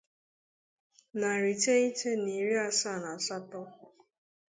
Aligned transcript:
narị 1.19 1.49
iteghete 1.55 2.09
na 2.23 2.29
iri 2.39 2.55
asaa 2.67 2.99
na 3.03 3.11
atọ 3.37 3.61